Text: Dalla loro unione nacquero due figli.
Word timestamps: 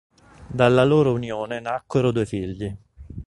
Dalla 0.47 0.83
loro 0.83 1.13
unione 1.13 1.59
nacquero 1.59 2.11
due 2.11 2.25
figli. 2.25 2.75